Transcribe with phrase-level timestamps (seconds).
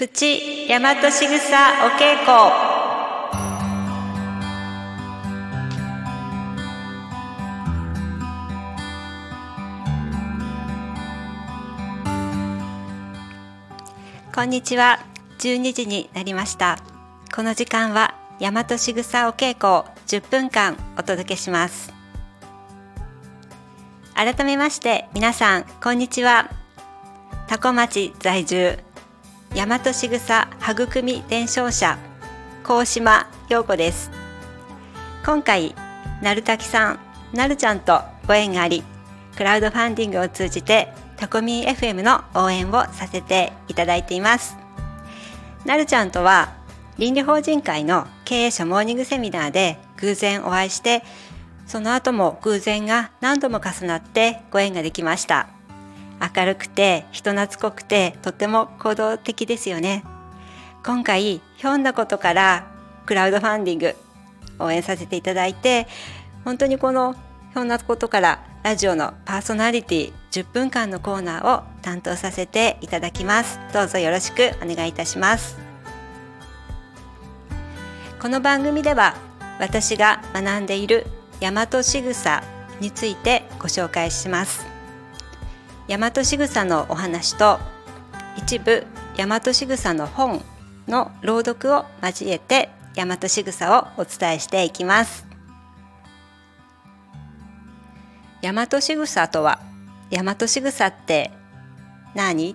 [0.00, 2.32] プチ大和しぐさお稽古。
[14.34, 15.00] こんにちは。
[15.38, 16.78] 12時になりました。
[17.34, 21.92] この時間は大和しぐさお稽古を10分間お届けします。
[24.14, 26.48] 改めまして皆さんこんにちは。
[27.48, 28.78] 多古町在住
[29.54, 31.98] 大和しぐさ育み伝承者
[32.62, 34.10] 高島陽子です。
[35.26, 35.74] 今回
[36.22, 37.00] なるたきさん
[37.32, 38.84] なるちゃんとご縁があり
[39.36, 44.56] クラウドファンディングを通じてタコミー FM の応援をさせていただいています。
[45.66, 46.54] なるちゃんとは
[46.96, 51.02] 倫理法人会の経営者モーニングセミナーで偶然お会いして
[51.66, 55.59] その後も偶然が何度も重なってご縁ができました。
[56.20, 60.04] 明るくて人懐っこくてとても行動的ですよね。
[60.84, 62.66] 今回ひょんなことから
[63.06, 63.96] クラウドファンディング
[64.58, 65.86] 応援させていただいて
[66.44, 73.58] 本当にこのひょんなことからラジオのパーソナリティ10分間のコーナーを担当させていただきます。
[73.72, 75.58] どうぞよろしくお願いいたします。
[78.20, 79.16] この番組では
[79.58, 81.06] 私が学んでいる
[81.40, 82.42] 大和しぐさ
[82.80, 84.69] についてご紹介します。
[85.90, 87.58] 大和しぐさのお話と
[88.36, 90.40] 一部大和しぐさの本
[90.86, 95.26] の朗読を交えて大和しぐさをお伝えしていきます。
[98.40, 99.58] 大和しぐさとは
[100.12, 101.32] 大和しぐさって
[102.14, 102.54] 何？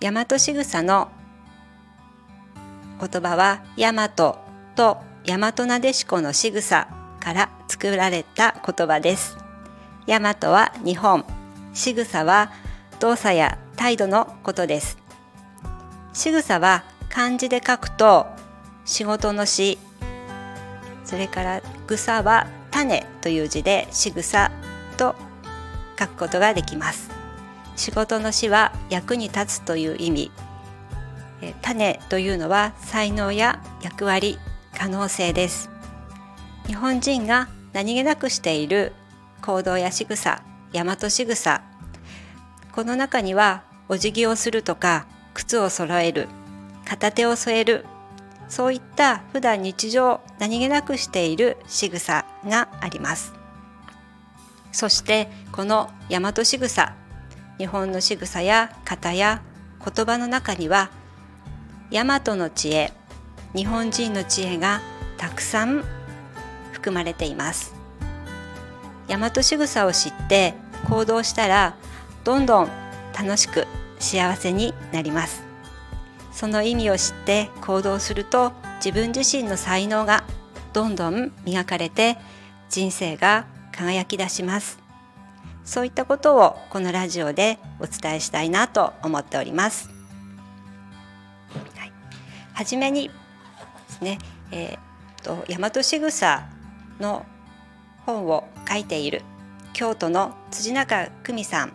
[0.00, 1.10] 大和しぐさの
[2.98, 4.38] 言葉は大和と
[4.74, 6.88] 大和なでしこのしぐさ
[7.20, 9.49] から作られた言葉です。
[10.10, 11.24] 大和は日本。
[11.72, 12.50] しぐさは
[12.98, 14.98] 動作や態度のことです。
[16.12, 18.26] しぐさは漢字で書くと
[18.84, 19.78] 仕事のし
[21.04, 24.50] それから草は種という字で仕草
[24.96, 25.14] と
[25.96, 27.08] 書くことができます。
[27.76, 30.32] 仕事の死は役に立つという意味。
[31.62, 34.40] 種というのは才能や役割
[34.76, 35.70] 可能性です。
[36.66, 38.92] 日本人が何気なくしている
[39.42, 40.42] 行動や仕草
[40.72, 41.62] 大和仕草。
[42.72, 46.28] この中にはお辞儀をするとか靴を揃える
[46.84, 47.84] 片手を添える
[48.48, 53.32] そういった普段日常何気なくしている仕草があります。
[54.72, 56.94] そしてこの大和仕草
[57.58, 59.42] 日本の仕草や型や
[59.84, 60.90] 言葉の中には
[61.90, 62.92] 大和の知恵
[63.54, 64.80] 日本人の知恵が
[65.16, 65.84] たくさん
[66.72, 67.79] 含まれています。
[69.10, 70.54] 大和仕草を知って
[70.88, 71.74] 行動したら
[72.22, 72.68] どんどん
[73.12, 73.66] 楽しく
[73.98, 75.42] 幸せになります。
[76.32, 80.24] その意味を知って行動すると自分自身の才能が
[80.72, 82.16] どんどん磨かれて
[82.68, 84.78] 人生が輝き出します。
[85.64, 89.88] そういったことをこのラジオでお伝えしたいなと思っております、
[91.76, 91.92] はい、
[92.52, 93.14] はじめにで
[93.88, 94.18] すね、
[94.50, 96.48] えー、と大和しぐさ
[96.98, 97.24] の
[98.06, 99.22] 本を書いている
[99.72, 101.72] 京都の辻中久美さん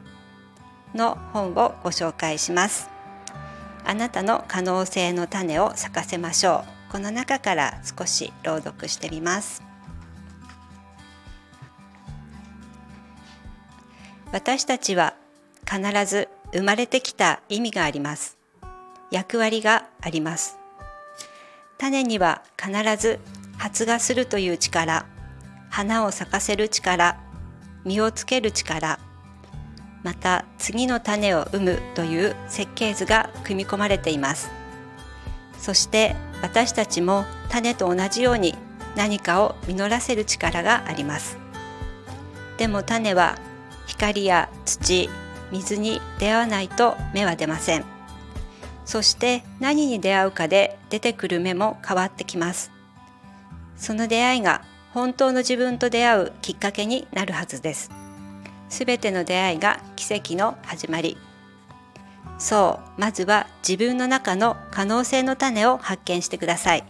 [0.94, 2.90] の本をご紹介します。
[3.84, 6.92] あなたの可能性の種を咲かせましょう。
[6.94, 9.64] この中から少し朗読してみます。
[14.32, 15.14] 私たちは
[15.70, 18.38] 必ず生まれてきた意味があります。
[19.12, 20.58] 役割があります。
[21.78, 23.20] 種には必ず
[23.58, 25.06] 発芽するという力。
[25.70, 27.18] 花を咲かせる力
[27.84, 29.00] 実をつける力
[30.04, 34.52] また次の種を生むという設計図が組み込まれています。
[35.58, 38.54] そして私たちも種と同じように
[38.96, 41.40] 何かを実らせる力があります。
[42.58, 43.40] でも種は
[43.88, 45.10] 光や土
[45.52, 47.86] 水に出会わないと芽は出ません。
[48.86, 52.72] そして何に出会うかで出てくる芽も変わってきます。
[53.76, 54.62] その出会いが
[54.96, 57.92] 本当の自分と出会うきっかけになるはずです。
[58.70, 61.18] すべての出会いが奇跡の始まり。
[62.38, 66.86] そうまずは自分の中の可能性の種を発見してください。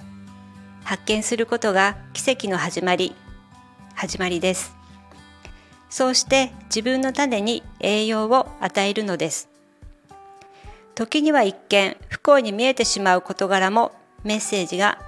[0.83, 3.15] 発見することが奇跡の始まり。
[3.95, 4.75] 始まりです。
[5.89, 9.49] そうして自分の種に栄養を与えるのです。
[10.93, 13.93] 時には一見不幸に見えてしまう事柄も
[14.23, 14.99] メッセージが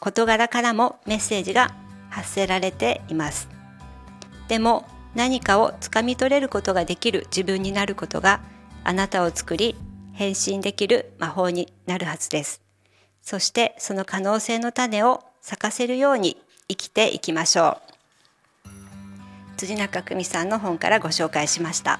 [0.00, 1.72] 事柄からもメッセージが
[2.14, 3.48] 発せられています。
[4.46, 8.40] でも何かをつかみ取れることができる自分になることが
[8.84, 9.74] あなたを作り
[10.12, 12.62] 変身できる魔法になるはずです。
[13.20, 16.36] そしてその可能性の種を咲かせるように
[16.68, 17.80] 生きていきましょ
[18.66, 19.56] う。
[19.56, 21.98] 辻中久美さんの本からご紹介しました。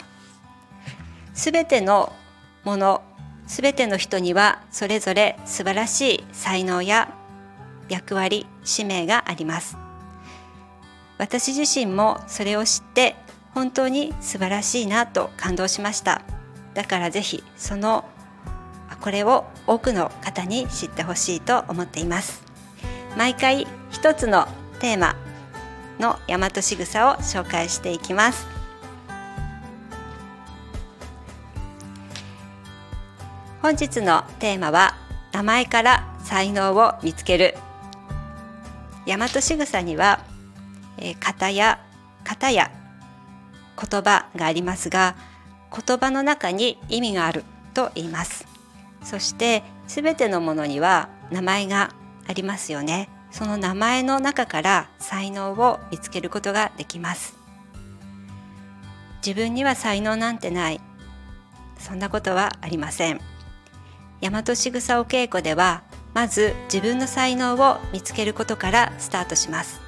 [1.35, 2.13] すべての
[2.63, 3.03] もの
[3.47, 7.13] すべての人にはそれぞれ素晴らしい才能や
[7.89, 9.84] 役割使命があります。
[11.19, 13.17] 私自身もそれを知って
[13.55, 16.23] 本当に素晴らしいなと感動しました。
[16.75, 18.05] だからぜひその
[19.01, 22.43] これを多くの方に知ってほしいと思っています。
[23.17, 24.49] 毎回一つの
[24.81, 25.15] テーマ
[26.01, 28.47] の大和しぐさを紹介していきます。
[33.63, 34.97] 本日のテーマは
[35.33, 37.55] 名前から才能を見つける。
[39.07, 40.21] 大和しぐさには、
[40.99, 41.81] えー、型や
[42.25, 42.71] 型や
[43.77, 45.17] 言葉がありますが
[45.71, 47.45] 言葉の中に意味がある
[47.75, 48.47] と言います。
[49.03, 51.91] そしてすべてのものには名前が
[52.27, 53.09] ありますよね。
[53.31, 57.37] その名前の中から才能を見つけることができます。
[59.27, 60.81] 自分には才能なんてない。
[61.79, 63.21] そんなことはありません。
[64.21, 65.83] 大和しぐさお稽古では
[66.15, 69.84] まず自分の才能を見つけることからスタートします。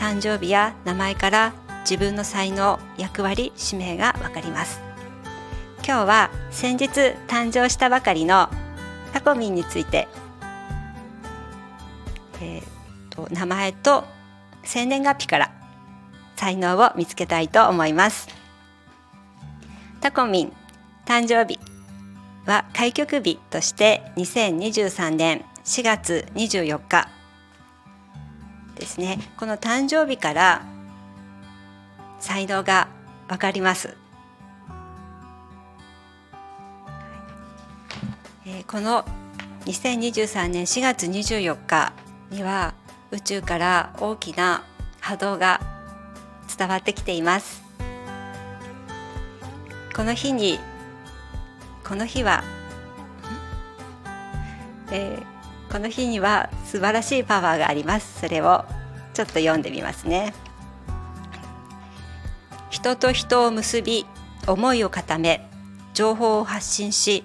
[0.00, 1.52] 誕生日や名前から
[1.82, 4.80] 自分の才能役割使命がわかります。
[5.86, 6.86] 今日は先日
[7.28, 8.48] 誕生したばかりの
[9.12, 10.08] タコミンについて、
[12.40, 12.62] えー
[13.10, 14.04] と、と名前と
[14.62, 15.52] 生年月日から
[16.36, 18.28] 才能を見つけたいと思います。
[20.00, 20.52] タコミン
[21.04, 21.60] 誕生日
[22.46, 27.19] は開局日として2023年4月24日。
[28.76, 29.18] ですね。
[29.36, 30.62] この誕生日から
[32.18, 32.88] 才能が
[33.28, 33.96] わかります、
[38.44, 39.04] えー、この
[39.64, 41.92] 2023年4月24日
[42.30, 42.74] には
[43.10, 44.64] 宇宙から大きな
[45.00, 45.60] 波動が
[46.58, 47.62] 伝わってきています。
[49.94, 50.58] この日に
[51.86, 52.42] この日は、
[54.92, 55.39] えー、
[55.70, 58.20] この日には素晴らしいパワーがあります。
[58.20, 58.64] それを
[59.14, 60.34] ちょっと読んでみますね。
[62.70, 64.04] 人と人を結び
[64.46, 65.48] 思いを固め
[65.94, 67.24] 情報を発信し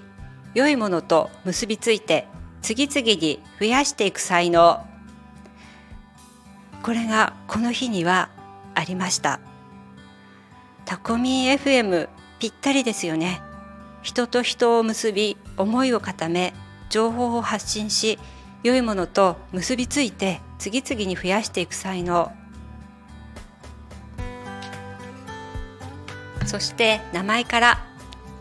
[0.54, 2.28] 良いものと結びついて
[2.62, 4.86] 次々に増やしていく才能
[6.84, 8.30] これがこの日には
[8.76, 9.40] ありました。
[10.86, 13.42] タコミン FM ぴったりですよね。
[14.04, 16.54] 人と人を結び思いを固め
[16.90, 18.20] 情報を発信し
[18.66, 22.32] 良いものと結びついて次々に増やしていく才能。
[26.48, 27.86] そして名前から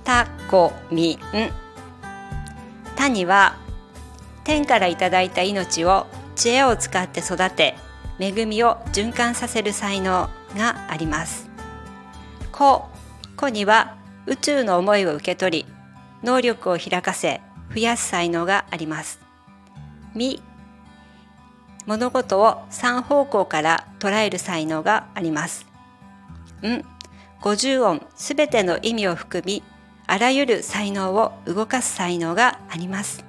[0.03, 1.19] タコミン。
[2.97, 3.59] 他には
[4.45, 6.07] 天からいただいた命を
[6.37, 7.75] 知恵を使って育て
[8.19, 11.51] 恵みを循環させる才能があります。
[12.51, 12.89] 子
[13.37, 15.67] 子には宇宙の思いを受け取り
[16.23, 17.43] 能力を開かせ
[17.75, 19.24] 増やす才能があります。
[20.15, 20.43] み。
[21.87, 25.67] 物事を3方向から捉える才能があります。
[26.63, 26.85] ん。
[27.43, 29.63] 50音すべての意味を含み
[30.07, 33.25] あらゆる才能を動かす才能があります。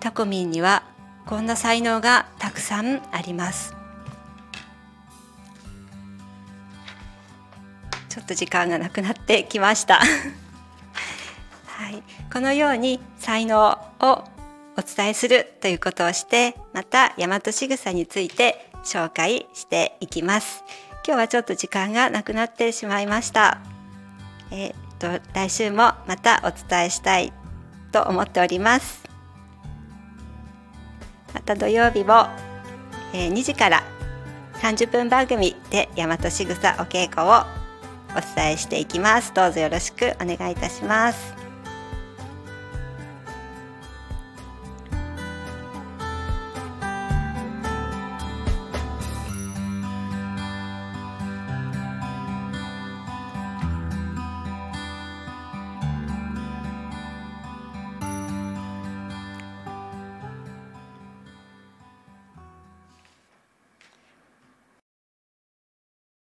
[0.00, 0.84] タコミンには
[1.26, 3.74] こんな才能がたくさんあります。
[8.08, 10.00] ちょっと時間がなくなってきました。
[11.66, 14.24] はい、このように才能を
[14.78, 20.62] お伝えするということをしてまた大和しぐさについて紹介していきます。
[21.04, 23.60] 今日はちょっと時間がなくなってしまいました。
[24.52, 24.74] えー、っ
[25.20, 27.32] と来週もまたお伝えしたい
[27.90, 29.02] と思っております。
[31.34, 32.28] また土曜日も、
[33.12, 33.82] えー、2時から
[34.60, 37.44] 30分番組で大和しぐさお稽古を
[38.16, 39.34] お伝えしていきます。
[39.34, 41.37] どうぞよろしくお願いいたします。